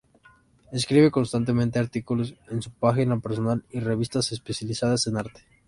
[0.71, 5.43] Escribe constantemente artículos en su página personal y revistas especializadas en arte.